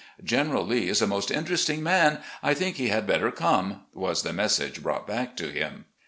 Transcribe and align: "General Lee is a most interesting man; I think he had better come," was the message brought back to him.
"General 0.23 0.65
Lee 0.65 0.89
is 0.89 0.99
a 1.03 1.05
most 1.05 1.29
interesting 1.29 1.83
man; 1.83 2.21
I 2.41 2.55
think 2.55 2.77
he 2.77 2.87
had 2.87 3.05
better 3.05 3.29
come," 3.31 3.81
was 3.93 4.23
the 4.23 4.33
message 4.33 4.81
brought 4.81 5.05
back 5.05 5.37
to 5.37 5.51
him. 5.51 5.85